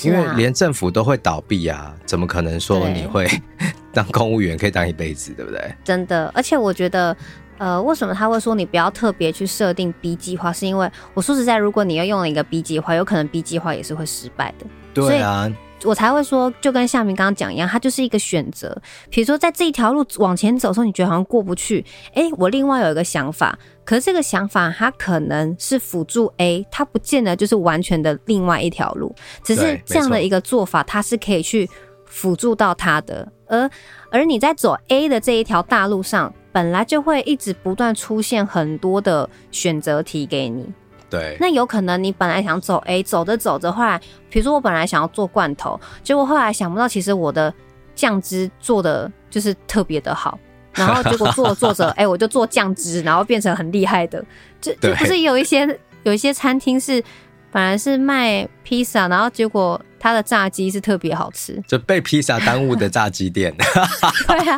[0.03, 3.29] 因为连政府都会倒闭啊，怎么可能说你会
[3.93, 5.75] 当公务员可以当一辈子，对不对？
[5.85, 7.17] 真的，而且我觉得。
[7.59, 10.53] 呃，为什么他会说你不要特别去设定 B 计划？
[10.53, 14.67] 是因为我说实在，如果你要用了一个 B 计划，有可能 B 计划也是会失败的。
[14.95, 15.53] 对啊，
[15.85, 18.77] 我才会说，就跟夏明刚刚讲一样，它就是一个选择。
[19.11, 29.15] 比如说，在这一条路往前走的时候，你觉得好像过不去，哎，我另外有一个想法，可是这个想法它可能是辅助 A，它不见得就是完全的另外一条路，
[29.45, 31.69] 只是这样的一个做法，它是可以去
[32.05, 33.31] 辅助到它的。
[33.47, 33.71] 而
[34.11, 36.33] 而你在走 A 的这一条大路上。
[36.51, 40.67] 本来就会一直不断出现很多的选择题给你，
[41.11, 47.53] 对，那有可能你本来想走 A，走着走着，后来，比如说我本来想要做罐头，结果后来想不到，其实我的
[47.95, 50.39] 酱汁做的就是特别的好，
[50.75, 54.23] 然后结果做着做着， 哎、欸，我就做酱汁，然后变成很厉害的，
[54.61, 57.03] 就就不是有一些有一些餐厅是
[57.51, 59.81] 本来是卖披萨，然后结果。
[60.01, 63.53] 他的炸鸡是特别好吃，就被披萨耽误的炸鸡店。
[64.29, 64.57] 对啊，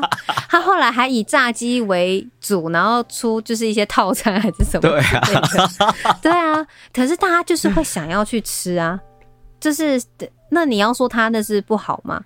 [0.51, 4.81] 他后来还以炸鸡为主，然后出就是一些套餐还是什么？
[4.83, 6.67] 对啊，对啊。
[6.93, 9.01] 可是大家就是会想要去吃啊，
[9.59, 9.99] 就是
[10.51, 12.21] 那你要说他那是不好吗？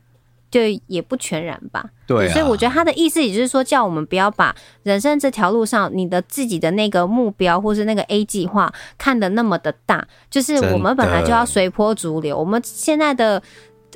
[0.54, 12.38] 就也不全然吧，对啊，所以我觉得他的意思也就是说，叫我们不要把人生这条路上你的自己的那个目标或是那个 A 计划看得那么的大，就是我们本来就要随波逐流。
[12.38, 13.42] 我们现在的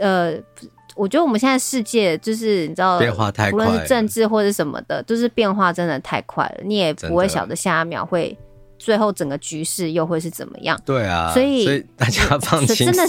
[0.01, 0.35] 呃，
[0.97, 8.37] 我觉得我们现在世界就是你知道，变化太快，无论是政治或者什么的，就是变化真的太快了，你也不会晓得下一秒会。
[8.79, 10.81] 最后整个局势又会是怎么样？
[10.87, 12.95] 对啊，所以，所以大家放 轻松，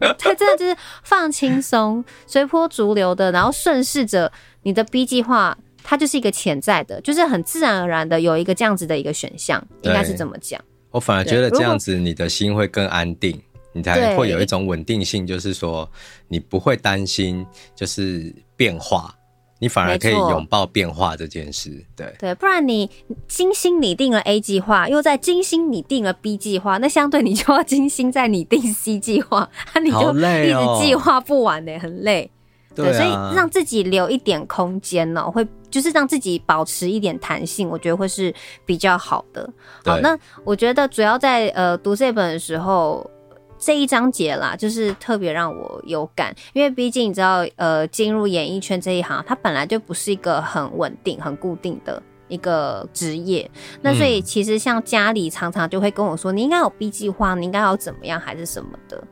[0.00, 4.30] 的，他真的就是放轻松， 随波逐流的，然后顺势着
[4.62, 10.60] 你的 B 计划，它就是一个潜在的，就是很自然而然的有一个这样子的一个选项，应该是这么讲。
[10.90, 13.40] 我反而觉得这样子，你的心会更安定，
[13.72, 15.88] 你才会有一种稳定性，就是说
[16.28, 19.14] 你不会担心就是变化。
[19.58, 22.90] 你反而可以拥抱变化这件事，对对，不然你
[23.26, 32.30] 精心拟定了 A 计划，又在精心拟定了 B 计划，那相对你就要精心在拟定 C 计划， 那你就一直计划不完呢、欸，很累。
[32.74, 38.34] 对，所以让自己留一点空间呢、喔，会就是让自己保持一点弹性，我觉得会是
[38.66, 39.50] 比较好的。
[39.82, 43.10] 好，那我觉得主要在呃读这本的时候。
[43.58, 53.50] 这一章节啦，就是特别让我有感，因为毕竟你知道，呃，进入演艺圈这一行，它本来就不是一个很稳定、很固定的一个职业。
[53.82, 59.02] 那所以其实像家里常常就会跟我说，你应该有 B 计划，你应该要怎么样，还是什么的。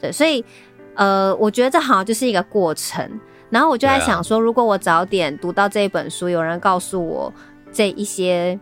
[0.00, 0.44] 对，所以
[0.94, 3.20] 呃，我觉得这好像就是一个过程。
[3.50, 7.32] 然后我就在想说，如果我早点读到这一本书，有人告诉我
[7.72, 8.58] 这一些。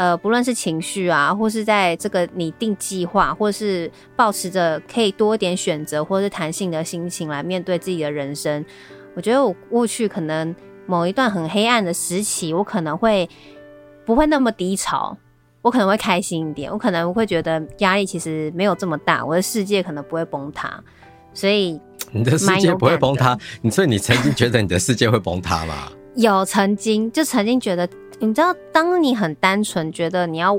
[0.00, 8.64] 呃，不论是情绪啊，或是在这个拟定计划，或是抱持着可以多一点选择或是弹性的心情来面对自己的人生，
[9.14, 13.28] 我觉得我过去可能某一段很黑暗的时期，我可能会
[14.06, 15.14] 不会那么低潮，
[15.60, 20.82] 我可能会开心一点，我可能会觉得压力其实没有这么大，我的世界可能不会崩塌，
[21.34, 21.78] 所以
[22.10, 25.92] 你的世界不会崩塌，你所以你曾经觉得你的世界会崩塌吗？
[26.16, 27.86] 有曾经就曾经觉得。
[28.20, 30.54] 你知道，当你很单纯，觉得你要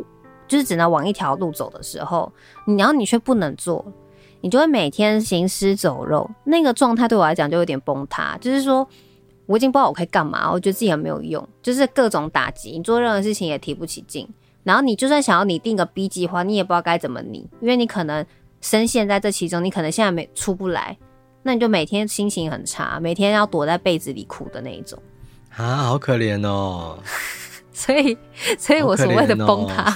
[0.47, 2.32] 就是只能往一条路走的时候，
[2.65, 3.86] 你然后你却不能做，
[4.41, 6.30] 你就会每天行尸走肉。
[6.43, 8.86] 那个状态对我来讲就有点崩塌，就是说
[9.45, 14.28] 我已经不知道我可以干嘛，我觉得自己很没有用，就是各种打击，你做任何事情也提不起劲。
[14.63, 18.26] 然后你就算想要拟定个 B 计划，你也不知道该怎么拟，因为你可能
[18.60, 20.97] 深陷在这其中，你可能现在没出不来，
[21.43, 24.97] 那你就每天心情很差，每天要躲在被子里哭的那一种
[25.58, 27.00] 啊，好可怜哦。
[27.82, 28.15] 所以，
[28.60, 29.94] 所以我所谓的崩塌，哦、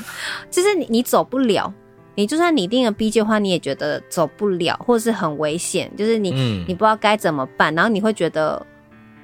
[0.49, 1.71] 就是你你走不了，
[2.15, 8.65] 你就算拟定了 B 计划，你也觉得走不了，或者是很危险，就是你、嗯、你不知道该怎么办，然后你会觉得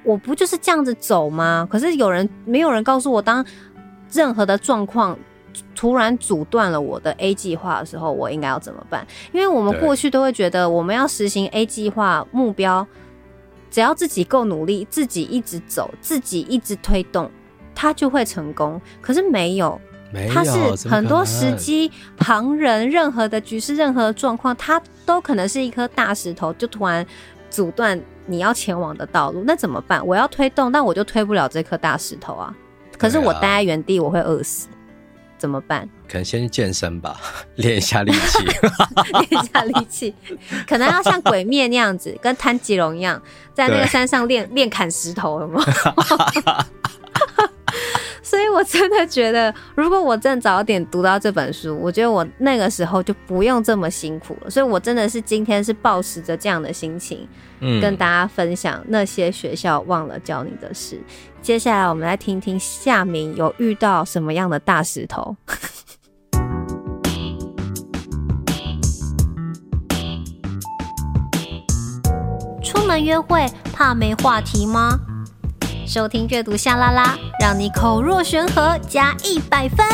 [0.04, 1.66] 我不就是这样子走吗？
[1.68, 3.44] 可是有人没有人告诉我，当
[4.12, 5.18] 任何的状况
[5.74, 9.04] 突然阻断了我的 A 计划的时候，我应该要怎么办？
[9.32, 12.86] 因为我们过去都会觉得，我们要实行 A 计划目标，
[13.70, 17.28] 只要自己够努力，自己一直走，自己一直推动。
[17.74, 19.80] 他就会成功，可是没有，
[20.12, 27.04] 没有，他是很多时机，旁人任何的局势、任何的状况，他都可能是一颗大石头，就突然
[27.50, 29.42] 阻断你要前往的道路。
[29.46, 30.06] 那怎么办？
[30.06, 32.54] 我要推动，但我就推不了这颗大石头啊！
[32.98, 34.68] 可是我待在原地，我会饿死，
[35.38, 35.88] 怎么办？
[36.08, 37.18] 可能先去健身吧，
[37.56, 40.14] 练一下力气，练一下力气，
[40.68, 43.20] 可能要像鬼灭那样子，跟炭吉龙一样，
[43.54, 45.64] 在那个山上练练砍石头，有没有？
[48.24, 54.50] 所以，我真的觉得，如果我真的早点读到这本书，我觉得我那个时候就不用这么辛苦了。
[54.50, 57.26] 所以，我真的是今天是抱持着这样的心情，
[57.58, 61.00] 嗯，跟大家分享那些学校忘了教你的事。
[61.42, 65.36] 接下来，我们来听听夏明有遇到什么样的大石头。
[72.62, 74.96] 出门约会怕没话题吗？
[75.92, 79.86] 收听阅读夏拉拉，让你口若悬河加一百分。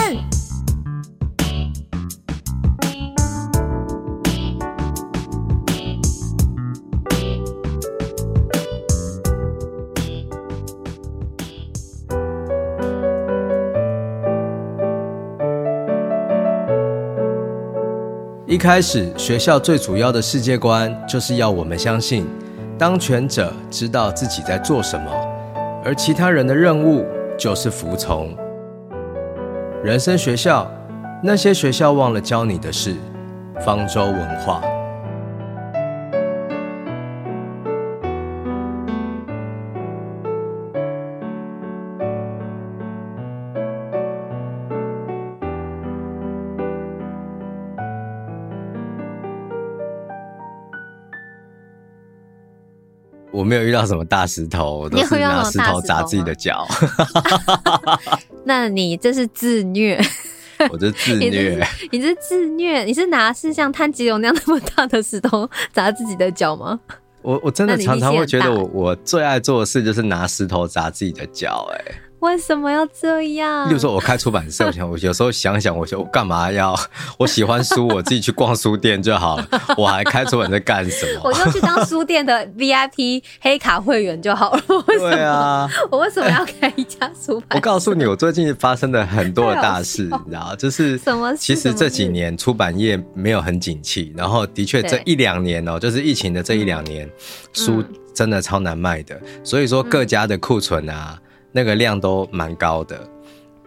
[18.46, 22.24] 一开始，学校最主要的世界观就是要我们相信，
[22.78, 25.17] 当权者知道自己在做什么。
[25.84, 27.06] 而其他人的任务
[27.38, 28.36] 就是服从。
[29.82, 30.70] 人生学校，
[31.22, 32.94] 那些学校忘了教你的是
[33.60, 34.60] 方舟文化。
[53.38, 56.66] 我没有遇到什么大石头，我都是拿石头砸自己的脚。
[58.44, 59.96] 那你这是自虐？
[60.70, 61.98] 我这自虐你。
[61.98, 62.82] 你是自虐？
[62.82, 66.80] 你是拿是像炭治郎那样那么大的石头砸自己的脚吗？
[67.22, 71.94] 我我真的常常会觉得我，我我最爱做的事就是拿石头砸自己的脚，哎。
[72.20, 73.68] 为什么要这样？
[73.68, 76.74] 例如说，我开出版社， 我想，我有时候想想，我说我干嘛要？
[77.16, 79.48] 我喜欢书，我自己去逛书店就好了。
[79.76, 81.20] 我还开出版社干什么？
[81.24, 84.62] 我就去当书店的 VIP 黑卡会员就好了。
[84.98, 87.50] 对啊，我为什么要开一家书版？
[87.56, 91.34] 我告诉你，我最近发生的很多的大事，你知道，就是什么？
[91.36, 97.08] 其实这几年出版业没有很景气，然后的确这一两年哦，就是疫情的这一两年，
[97.52, 99.20] 书真的超难卖的。
[99.44, 101.16] 所以说各家的库存啊。
[101.58, 103.00] 那个量都蛮高的，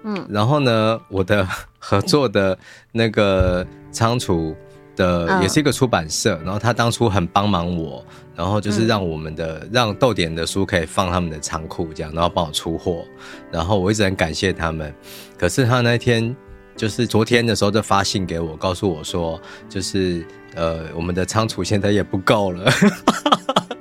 [0.03, 1.45] 嗯，然后呢，我的
[1.77, 2.57] 合作的
[2.93, 4.55] 那个仓储
[4.95, 8.01] 的也是一个出版社，然后他当初很帮忙我，
[8.33, 13.03] 然后就是让我们的让豆点的书可以放他们的仓库这样，然后帮我出货，
[13.51, 14.93] 然后我一直很感谢他们。
[15.37, 16.33] 可是他那天
[16.77, 19.37] 就是昨天的时候就发信给我，告诉我说，
[19.67, 20.25] 就是
[20.55, 22.71] 呃，我们的仓储现在也不够了。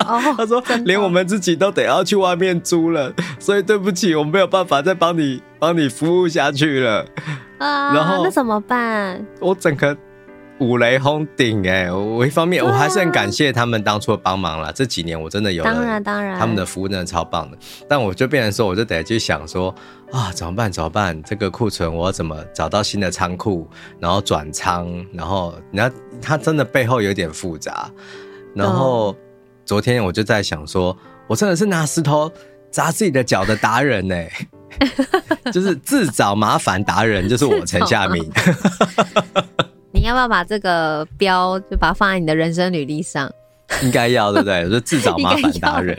[0.01, 7.05] 他说：“连我们自己都得要去外面租了， 所以对不起，我没有办法再帮你帮你服务下去了。”
[7.59, 9.25] 啊，然后那怎么办？
[9.39, 9.95] 我整个
[10.59, 11.93] 五雷轰顶哎！
[11.93, 17.59] 我一方面我还是很感谢他们当初的帮忙了，这几年我真的有了，当然当然，他们的服务真的超棒的。
[17.87, 19.75] 但我就变成说，我就得去想说
[20.11, 20.73] 啊，怎么办？
[20.73, 21.23] 怎么办？
[21.23, 25.93] 这个库存我要怎么找到新的仓库，然后转仓，然后你看
[26.23, 27.91] 它真的背后有点复杂。
[28.55, 29.15] 然后
[29.71, 30.97] 昨天我就在想说，
[31.29, 32.29] 我真的是拿石头
[32.73, 34.33] 砸自己的脚的达人呢、欸。
[35.55, 38.21] 就是自找麻烦达人，就是我陈夏明。
[39.95, 43.31] 你要不要把这个标就把它放在你的人生履历上？
[43.81, 44.65] 应该要，对不对？
[44.65, 45.97] 我说自找麻烦达人。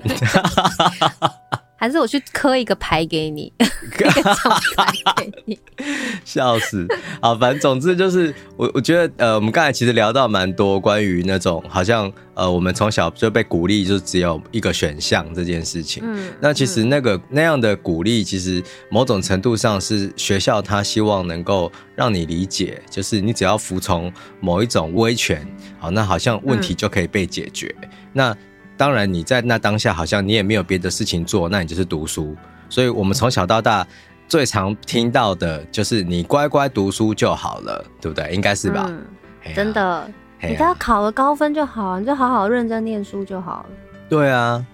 [1.82, 3.51] 还是我去磕一个牌给你，
[3.97, 4.36] 刻一个
[4.77, 5.59] 牌给你，
[6.23, 6.88] 笑死！
[7.19, 16.03] 好，反正总之就是我，我觉得呃，我们刚才其实聊到蛮多关于那种好像呃，我们从小就被鼓励，就只有一个选项这件事情。
[16.05, 25.43] 嗯，那其实那个、嗯、那样的鼓励，其实某种程度上是学校他希望能够让你理解，就是你只要服从某一种威权，
[25.79, 27.75] 好，那好像问题就可以被解决。
[27.82, 28.38] 嗯、那
[28.82, 32.36] 当然，你在那当下好像你也没有别的事情做，那你就是读书。
[32.67, 33.86] 所以，我们从小到大
[34.27, 38.34] 最常听到的就是你乖乖读书就好了，对不对？
[38.34, 38.88] 应该是吧？
[38.89, 39.05] 嗯
[39.45, 40.11] 啊、真的，
[40.41, 43.69] 你只要考了高分就好，你就好好认真念书就好了。
[44.09, 44.65] 对啊，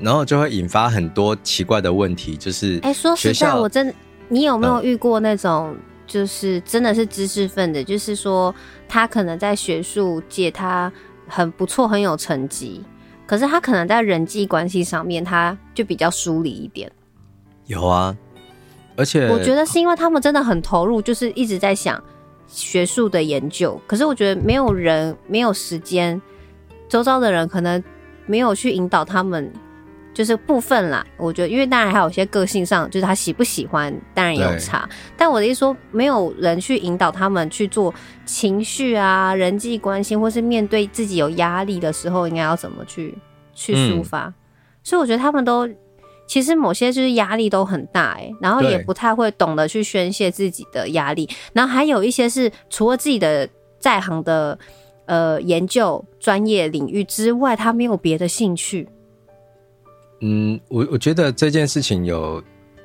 [0.00, 3.94] 然后就会引发很多奇怪的问题，就是哎，说实在，我真，
[4.26, 8.52] 你有没有遇过那种，就是真的是知识分子，嗯、就是说
[8.88, 10.92] 他可能在学术界他
[11.28, 12.84] 很不错，很有成绩。
[13.32, 16.92] 可是他可能在人际关系上面，他就比较疏离一点。
[17.64, 18.14] 有啊，
[18.94, 21.98] 而且我觉得是因为他们真的很投入，就是一直在想
[22.46, 23.80] 学术的研究。
[23.86, 26.20] 可是我觉得没有人没有时间，
[26.90, 27.82] 周遭的人可能
[28.26, 29.50] 没有去引导他们。
[30.14, 34.88] 就是部分啦，我觉得，因为当然还有一些个性上，就是他喜不喜欢，当然也有差。
[35.16, 37.92] 但我的意思说，没有人去引导他们去做
[38.26, 43.16] 情绪啊、人际关系，或是面对自己有压力的时候，应该要怎么去
[43.54, 44.26] 去抒发。
[44.26, 44.34] 嗯。
[44.82, 45.68] 所以我觉得他们都
[46.26, 51.28] 其实某些就是压力都很大，欸，然后也不太会懂得去宣泄自己的压力。
[51.52, 53.48] 然后还有一些是除了自己的
[53.78, 54.58] 在行的
[55.06, 58.88] 呃研究专业领域之外，他没有别的兴趣。
[60.24, 62.40] 嗯，我我觉得这件事情有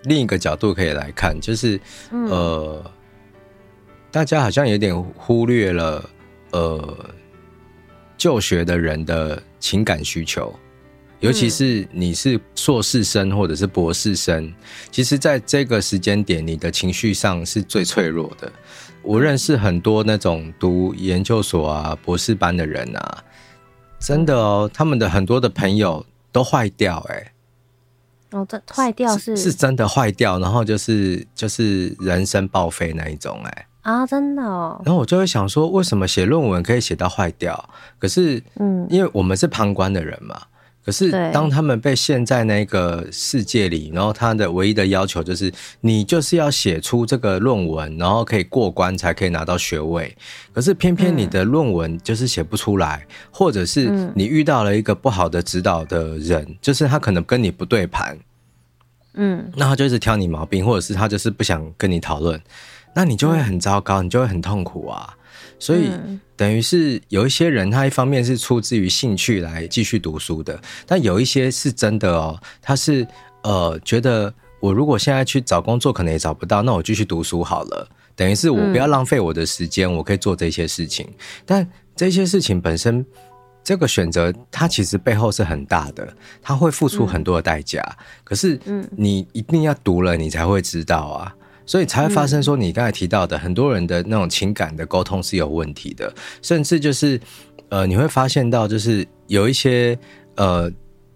[0.05, 1.79] 另一个角度可以来看，就是、
[2.11, 2.91] 嗯、呃，
[4.11, 6.09] 大家好像有点忽略了
[6.51, 6.97] 呃，
[8.17, 10.51] 就学的人的情感需求，
[11.19, 14.53] 尤其是你是硕士生或者是博士生，嗯、
[14.89, 18.51] 其实在这个时间点，你的情绪上是最脆弱的。
[19.03, 23.23] 我认识很多那种读研究所啊、博士班的人啊，
[23.99, 26.03] 真的哦，他们的很多的朋友。
[26.37, 27.31] 都坏掉哎、欸！
[28.37, 34.79] 哦，这坏掉是是，是真的坏掉，然后就是就是人生报废那一种哎、欸、啊，真的哦。
[34.85, 37.69] 然后我就会想说，为什么写论文可以写到坏掉？
[37.97, 40.39] 可是嗯，因为我们是旁观的人嘛。
[40.87, 50.15] 可是，当他们被陷在那个世界里，然后他的唯一的要求就是，你就是要写出这个论文，然后可以过关，才可以拿到学位。
[50.53, 58.17] 可是，偏偏你的论文就是写不出来，或者是你遇到了一个不好的指导的人，就是他可能跟你不对盘，
[59.15, 62.41] 嗯，那他就一直挑你毛病，或者是他就是不想跟你讨论，
[62.97, 65.15] 那你就会很糟糕，你就会很痛苦啊。
[65.59, 65.91] 所以，
[66.35, 73.05] 等于是有一些人，他一方面是出自于兴趣来继续读书的，但有一些是真的哦，他是
[73.43, 77.87] 呃觉得我如果现在去找工作，可能也找不到，那我继续读书好了。
[78.15, 81.07] 等于是我不要浪费我的时间，我可以做这些事情。
[81.45, 83.05] 但这些事情本身，
[83.63, 87.79] 这个选择它其实背后是很大的，它会付出很多的代价。
[88.23, 91.35] 可是，嗯，你一定要读了，你才会知道啊。
[91.67, 96.11] 所以才会发生说你刚才提到的很多人的那种情感的沟通是有问题的，
[96.41, 97.21] 甚至就是
[97.69, 99.95] 呃你会发现到就是有一些
[100.35, 100.71] 呃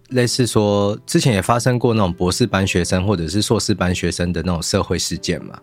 [0.10, 5.60] 类似说之前也发生过那种博士班学生或者是硕士班学生的那种社会事件嘛，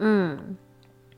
[0.00, 0.36] 嗯。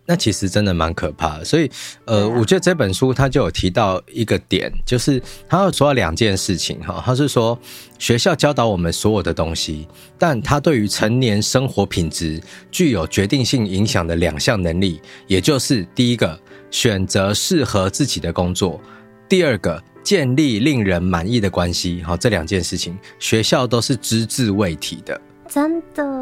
[0.04, 1.70] 那其实真的蛮可怕的，所以，
[2.06, 7.56] 呃，我觉得这本书它就有提到一个点，就是他有说到两件事情哈，他是说
[8.00, 9.86] 学校教导我们所有的东西，
[10.18, 12.40] 但他对于成年生活品质
[12.70, 16.38] 具有决定性影响的两项能力，也就是第一个
[16.70, 18.80] 选择适合自己的工作，
[19.28, 26.21] 第二个建立令人满意的关系，好，这两件事情学校都是只字未提的，真的。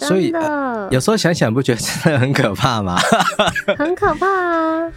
[0.00, 2.96] 所以、呃、有时候想想，不觉得真的很可怕吗？
[3.78, 4.92] 很可怕啊！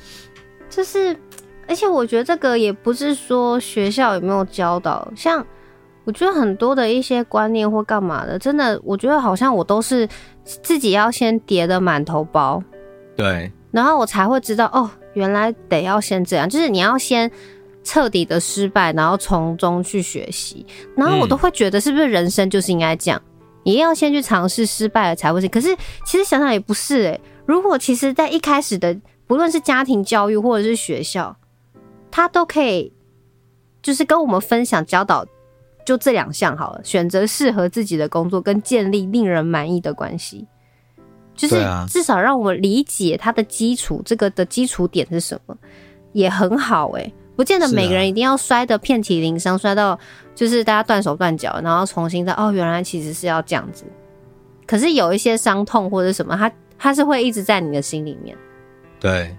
[0.69, 1.15] 就是，
[1.67, 5.45] 而且我觉得这个也不是说学校有没有教导，像
[6.05, 10.07] 我觉得很多的一些观念或干嘛的，真的，我觉得好像我都是
[10.43, 12.61] 自己要先叠的满头包。
[13.15, 17.29] 对，然后我才会知道哦，原来得要先这样，就是你要先
[17.83, 20.65] 彻底的失败，然后从中去学习。
[20.97, 23.21] 然后我都会觉得，是不是人生就是应该这样？
[23.63, 25.47] 你要先去尝试，失败了才会是。
[25.47, 28.95] 可是其实想想也不是诶，如果其实在一开始的，
[29.25, 31.35] 不论是家庭教育或者是学校，
[32.11, 32.93] 他都可以
[33.81, 35.25] 就是跟我们分享教导，
[35.85, 40.47] 就这两项好了，选择适合自己的工作跟建立令人满意的关系。
[41.35, 41.55] 就是
[41.89, 45.57] 至少让我们理解它的基础，这个的基础点是什么，
[46.11, 47.13] 也很好哎、欸。
[47.35, 49.99] 不见得每个人一定要摔得遍体鳞伤，摔到
[50.35, 53.85] 就是大家断手断脚，然后重新再哦，原来其实是要这样子。
[54.65, 58.37] 可是有一些伤痛或者什么，它它是会一直在你的心里面。
[58.99, 59.35] 对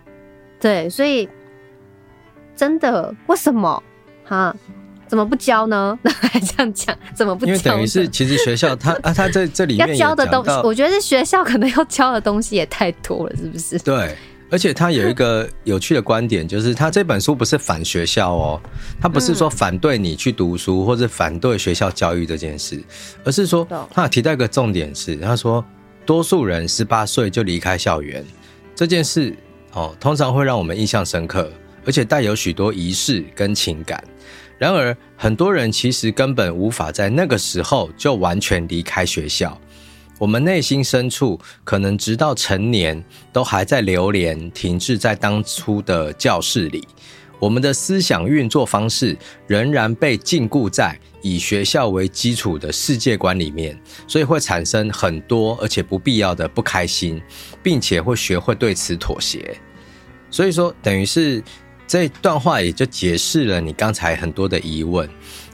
[0.60, 1.28] 对，所以
[2.54, 3.82] 真的为什么
[4.24, 4.54] 哈？
[5.06, 5.96] 怎么不教呢？
[6.02, 7.52] 那 还这样讲，怎么不教？
[7.52, 13.78] 因为等于是，其实学校他 啊，他在这里面要教的东西，我觉得是学校可能要教的东西也太多了，是不是？
[13.80, 14.16] 对，
[14.54, 18.62] 而且他有一个有趣的观点，就是他这本书不是反学校哦，
[19.00, 22.80] 他不是说反对你去读书或者反对学校教育这件事，
[23.24, 25.64] 而是说他有提到一个重点是，他说
[26.06, 28.24] 多数人十八岁就离开校园
[28.76, 29.34] 这件事
[29.72, 31.50] 哦，通常会让我们印象深刻，
[31.84, 34.00] 而且带有许多仪式跟情感。
[34.56, 39.60] 然而，很多人其实根本无法在那个时候就完全离开学校。
[40.18, 43.02] 我们内心深处，可能直到成年，
[43.32, 46.86] 都还在流连，停滞在当初的教室里。
[47.40, 57.20] 我们的思想运作方式仍然被禁锢在以学校为基础的世界观里面，所以会产生很多而且不必要的不开心，
[57.62, 59.56] 并且会学会对此妥协。
[60.30, 61.42] 所以说，等于是。
[61.86, 65.06] 这段话也就解释了你刚才很多的疑问，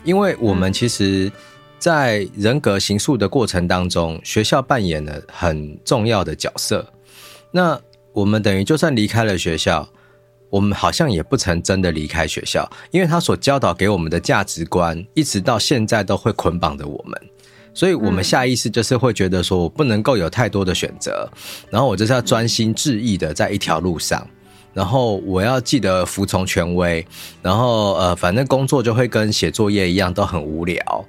[0.05, 1.31] 因为我们其实，
[1.81, 6.87] 在人格形塑的过程当中，学校扮演了很重要的角色。
[7.51, 7.81] 那
[8.13, 9.89] 我们等于就算离开了学校，
[10.51, 17.21] 我们好像也不曾真的离开学校，因为他所教导给我们的价值观，一直到现在都会捆绑着我们。
[17.73, 21.27] 所以，我们下意识就是会觉得说，我不能够有太多的选择，
[21.71, 24.27] 然后我就是要专心致意的在一条路上。
[24.75, 27.05] 然后我要记得服从权威，
[27.43, 31.05] 然后呃，反正工作就会跟写作业一样都很无聊。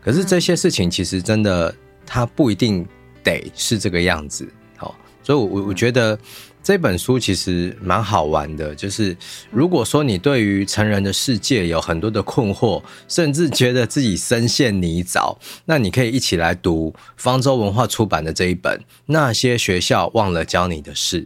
[0.00, 1.74] 可是这些事情其实真的，
[2.06, 2.86] 它不一定
[3.22, 4.48] 得是这个样子。
[4.76, 6.18] 好，所以我我觉得
[6.62, 8.74] 这本书其实蛮好玩的。
[8.74, 9.16] 就是
[9.50, 15.36] 如果说你对于成人的世界有很多的困惑，甚至觉得自己深陷泥沼，
[15.66, 21.22] 那你可以一起来读方舟文化出版的这一本《那些学校忘了教你的事》。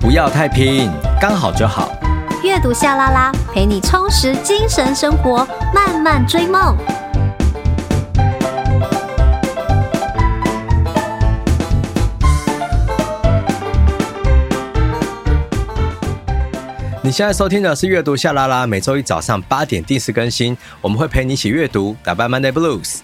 [0.00, 0.90] 不要太拼，
[1.20, 1.93] 刚好就好。
[2.54, 5.44] 阅读夏拉拉，陪你充实精神生活，
[5.74, 6.76] 慢慢追梦。
[17.02, 23.00] 你现在收听的是阅读夏拉拉，每周一早上八点定时更新，我们会陪你一起阅读，打败 Monday Blues。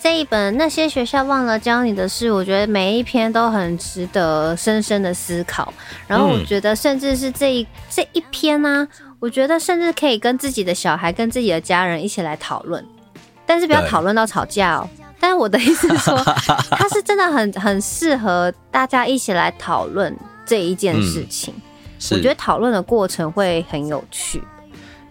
[0.00, 5.72] 这一本那些学校忘了教你的事，我觉得每一篇都很值得深深的思考。
[6.06, 8.88] 然后我觉得，甚至是这一、嗯、这一篇呢、啊，
[9.18, 12.84] 我觉得甚至可以跟自己的小孩、跟自己的家人一起来讨论，
[13.44, 14.88] 但是不要讨论到吵架哦。
[15.20, 16.16] 但是我的意思是说，
[16.70, 21.52] 它是真的很很适合大家一起来讨论这一件事情。
[21.56, 21.62] 嗯、
[22.12, 24.40] 我觉得讨论的过程会很有趣。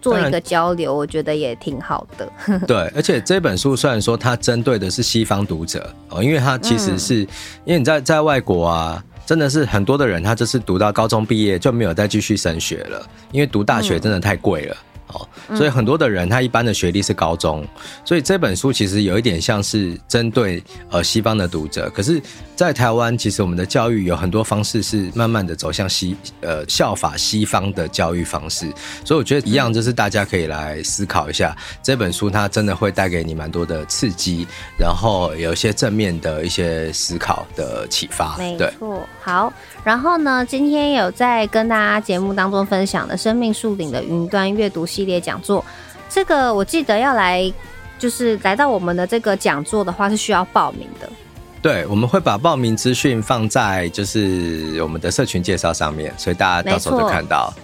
[0.00, 2.32] 做一个交流，我觉得也挺好的。
[2.66, 7.28] 对，而且这本书虽然说它针对的是西方读者哦，因为它其实是、嗯、
[7.64, 14.74] 因为你在在外国啊，真的是很多的人他就是读到高中毕业就没有再继续升学了，因为读大学真的太贵了。
[14.74, 17.66] 嗯哦，所以很多的人他一般的学历是高中，
[18.04, 21.90] 所以这本书其实有一点像是针对呃西方的读者。
[21.94, 22.20] 可是，
[22.54, 28.70] 在台湾，其实我们的教育有很多方式是慢慢的走向西呃效法西方的教育方式。
[29.04, 34.46] 所以我觉得一样，就是大家可以来思考一下这本书，它真的会带给你蛮多的刺激，
[34.78, 38.36] 然后有一些正面的一些思考的启发。
[38.36, 39.52] 没错，好。
[39.84, 45.64] 然后呢，今天有在跟大家节目当中分享的生命树顶的云端阅读系列讲座，
[46.08, 47.52] 这个我记得要来，
[48.00, 51.08] 就是来到我们的这个讲座的话是需要报名的。
[51.62, 57.54] 对，我们会把报名资讯放在就是我们的社群介绍上面，所以大家到时候就看到。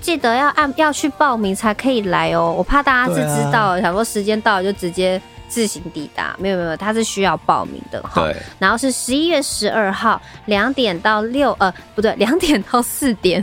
[0.00, 5.20] 记得要按要去报名才可以来哦，我怕大家是知道，啊、想说时间到了就直接。
[5.50, 8.20] 自行抵达，没有没有，它是需要报名的哈。
[8.22, 8.36] 对。
[8.58, 13.42] 然后是十一月十二号两点到六呃不对两点到四点，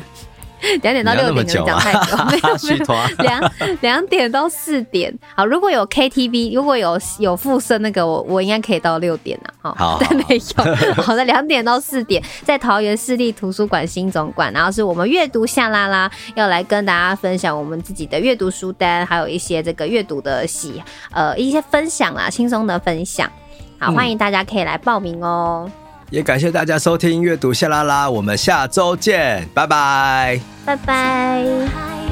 [0.82, 3.52] 两点到六点可能讲太久，没有没有，两
[3.82, 5.14] 两点到四点。
[5.36, 9.74] 好，如果有 KTV，如果有有附设那个，我我应该可以到六点呐。
[9.76, 11.02] 好，但没有。
[11.04, 23.30] 好的，两点到四点，在桃园市立图书馆新总馆，然后是我们阅读夏拉拉要来跟大家分享我们自己的阅读书单，还有一些这个阅读的喜呃一些分享啦，轻松的分享。
[23.78, 25.70] 好，欢迎大家可以来报名哦。
[26.10, 32.05] 也感谢大家收听阅读夏拉拉，我们下周见，拜拜，拜拜。